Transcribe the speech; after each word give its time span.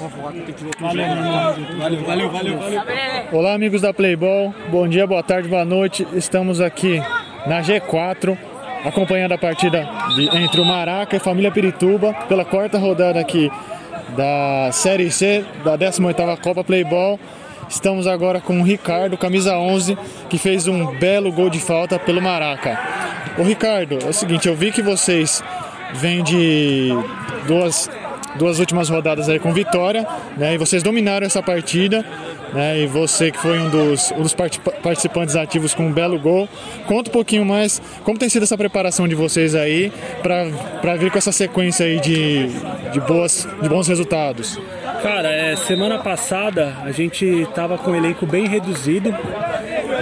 Valeu, 0.00 1.06
valeu, 1.78 2.30
valeu, 2.30 2.30
valeu. 2.30 2.58
Olá, 3.32 3.52
amigos 3.52 3.82
da 3.82 3.92
Playball. 3.92 4.54
Bom 4.70 4.88
dia, 4.88 5.06
boa 5.06 5.22
tarde, 5.22 5.46
boa 5.46 5.62
noite. 5.62 6.06
Estamos 6.14 6.58
aqui 6.58 7.02
na 7.46 7.60
G4, 7.60 8.34
acompanhando 8.82 9.32
a 9.32 9.38
partida 9.38 9.86
de, 10.16 10.34
entre 10.38 10.58
o 10.58 10.64
Maraca 10.64 11.16
e 11.16 11.20
Família 11.20 11.50
Pirituba 11.50 12.14
pela 12.30 12.46
quarta 12.46 12.78
rodada 12.78 13.20
aqui 13.20 13.52
da 14.16 14.72
Série 14.72 15.10
C 15.10 15.44
da 15.62 15.76
18ª 15.76 16.40
Copa 16.40 16.64
Playball. 16.64 17.20
Estamos 17.68 18.06
agora 18.06 18.40
com 18.40 18.58
o 18.58 18.64
Ricardo, 18.64 19.18
camisa 19.18 19.58
11, 19.58 19.98
que 20.30 20.38
fez 20.38 20.66
um 20.66 20.86
belo 20.98 21.30
gol 21.30 21.50
de 21.50 21.60
falta 21.60 21.98
pelo 21.98 22.22
Maraca. 22.22 22.80
Ô 23.38 23.42
Ricardo, 23.42 23.98
é 24.02 24.08
o 24.08 24.14
seguinte, 24.14 24.48
eu 24.48 24.56
vi 24.56 24.72
que 24.72 24.80
vocês 24.80 25.42
vêm 25.92 26.22
de 26.22 26.88
duas, 27.46 27.90
duas 28.36 28.58
últimas 28.58 28.88
rodadas 28.88 29.28
aí 29.28 29.38
com 29.38 29.52
vitória, 29.52 30.06
né? 30.36 30.54
E 30.54 30.58
vocês 30.58 30.82
dominaram 30.82 31.26
essa 31.26 31.42
partida, 31.42 32.04
né? 32.52 32.80
E 32.80 32.86
você 32.86 33.30
que 33.30 33.38
foi 33.38 33.58
um 33.58 33.68
dos, 33.68 34.10
um 34.12 34.22
dos 34.22 34.34
participantes 34.34 35.36
ativos 35.36 35.74
com 35.74 35.86
um 35.86 35.92
belo 35.92 36.18
gol. 36.18 36.48
Conta 36.86 37.10
um 37.10 37.12
pouquinho 37.12 37.44
mais 37.44 37.80
como 38.04 38.18
tem 38.18 38.28
sido 38.28 38.42
essa 38.42 38.56
preparação 38.56 39.06
de 39.06 39.14
vocês 39.14 39.54
aí 39.54 39.92
para 40.22 40.96
vir 40.96 41.10
com 41.10 41.18
essa 41.18 41.32
sequência 41.32 41.86
aí 41.86 42.00
de, 42.00 42.48
de, 42.92 43.00
boas, 43.00 43.46
de 43.60 43.68
bons 43.68 43.88
resultados. 43.88 44.58
Cara, 45.02 45.30
é, 45.30 45.56
semana 45.56 45.98
passada 45.98 46.76
a 46.84 46.92
gente 46.92 47.24
estava 47.24 47.78
com 47.78 47.92
um 47.92 47.94
elenco 47.94 48.26
bem 48.26 48.46
reduzido 48.46 49.14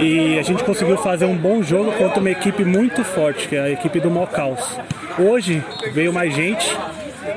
e 0.01 0.39
a 0.39 0.43
gente 0.43 0.65
conseguiu 0.65 0.97
fazer 0.99 1.25
um 1.25 1.37
bom 1.37 1.63
jogo 1.63 1.93
contra 1.93 2.21
uma 2.21 2.31
equipe 2.31 2.65
muito 2.65 3.05
forte, 3.05 3.49
que 3.49 3.57
é 3.57 3.61
a 3.61 3.71
equipe 3.71 4.01
do 4.01 4.11
Mocaus. 4.11 4.79
Hoje 5.19 5.63
veio 5.93 6.13
mais 6.13 6.35
gente, 6.35 6.77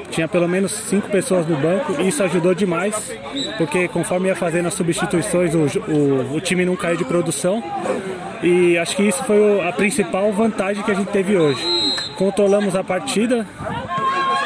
tinha 0.09 0.27
pelo 0.27 0.47
menos 0.47 0.71
cinco 0.71 1.09
pessoas 1.09 1.47
no 1.47 1.57
banco 1.57 2.01
e 2.01 2.07
isso 2.07 2.23
ajudou 2.23 2.53
demais, 2.53 3.11
porque 3.57 3.87
conforme 3.87 4.27
ia 4.27 4.35
fazendo 4.35 4.67
as 4.67 4.73
substituições, 4.73 5.53
o, 5.53 5.67
o, 5.91 6.35
o 6.35 6.41
time 6.41 6.65
não 6.65 6.75
caiu 6.75 6.97
de 6.97 7.05
produção 7.05 7.63
e 8.43 8.77
acho 8.77 8.95
que 8.95 9.03
isso 9.03 9.23
foi 9.23 9.67
a 9.67 9.71
principal 9.71 10.31
vantagem 10.31 10.83
que 10.83 10.91
a 10.91 10.95
gente 10.95 11.09
teve 11.09 11.37
hoje. 11.37 11.61
Controlamos 12.15 12.75
a 12.75 12.83
partida, 12.83 13.47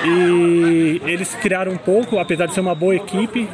e 0.06 1.02
eles 1.06 1.34
criaram 1.36 1.72
um 1.72 1.78
pouco, 1.78 2.20
apesar 2.20 2.46
de 2.46 2.54
ser 2.54 2.60
uma 2.60 2.76
boa 2.76 2.96
equipe, 2.96 3.50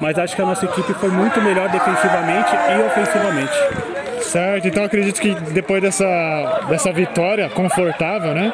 mas 0.00 0.18
acho 0.18 0.36
que 0.36 0.42
a 0.42 0.46
nossa 0.46 0.64
equipe 0.64 0.94
foi 0.94 1.10
muito 1.10 1.40
melhor 1.40 1.68
defensivamente 1.68 2.50
e 2.54 2.86
ofensivamente. 2.86 3.95
Certo, 4.26 4.68
então 4.68 4.84
acredito 4.84 5.20
que 5.20 5.34
depois 5.52 5.80
dessa, 5.80 6.66
dessa 6.68 6.92
vitória 6.92 7.48
confortável, 7.48 8.34
né? 8.34 8.52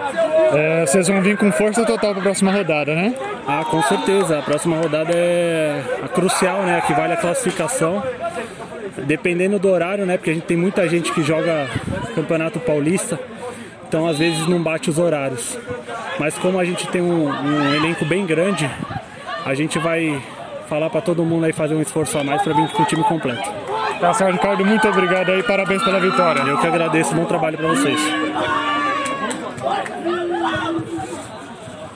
É, 0.54 0.86
vocês 0.86 1.08
vão 1.08 1.20
vir 1.22 1.36
com 1.36 1.50
força 1.50 1.84
total 1.84 2.10
para 2.10 2.20
a 2.20 2.22
próxima 2.22 2.52
rodada, 2.52 2.94
né? 2.94 3.14
Ah, 3.46 3.64
com 3.64 3.82
certeza. 3.82 4.38
A 4.38 4.42
próxima 4.42 4.76
rodada 4.76 5.12
é 5.14 5.82
a 6.04 6.08
crucial, 6.08 6.62
né? 6.62 6.82
Que 6.86 6.92
vale 6.92 7.14
a 7.14 7.16
classificação. 7.16 8.02
Dependendo 9.06 9.58
do 9.58 9.70
horário, 9.70 10.04
né? 10.04 10.16
Porque 10.16 10.30
a 10.30 10.34
gente 10.34 10.44
tem 10.44 10.56
muita 10.56 10.88
gente 10.88 11.12
que 11.12 11.22
joga 11.22 11.66
Campeonato 12.14 12.60
Paulista 12.60 13.18
então 13.92 14.06
às 14.06 14.16
vezes 14.16 14.46
não 14.46 14.62
bate 14.62 14.88
os 14.88 14.98
horários. 14.98 15.58
Mas 16.18 16.38
como 16.38 16.58
a 16.58 16.64
gente 16.64 16.88
tem 16.88 17.02
um, 17.02 17.28
um 17.28 17.74
elenco 17.74 18.06
bem 18.06 18.24
grande, 18.24 18.66
a 19.44 19.52
gente 19.52 19.78
vai 19.78 20.18
falar 20.72 20.88
para 20.88 21.02
todo 21.02 21.22
mundo 21.22 21.44
aí 21.44 21.52
fazer 21.52 21.74
um 21.74 21.82
esforço 21.82 22.16
a 22.16 22.24
mais 22.24 22.40
para 22.40 22.54
vir 22.54 22.66
com 22.70 22.82
o 22.82 22.86
time 22.86 23.04
completo. 23.04 23.46
Tá 24.00 24.14
certo, 24.14 24.32
Ricardo, 24.32 24.64
muito 24.64 24.88
obrigado 24.88 25.28
aí, 25.28 25.42
parabéns 25.42 25.84
pela 25.84 26.00
vitória. 26.00 26.40
Eu 26.40 26.56
que 26.56 26.66
agradeço, 26.66 27.14
bom 27.14 27.26
trabalho 27.26 27.58
para 27.58 27.68
vocês. 27.68 28.00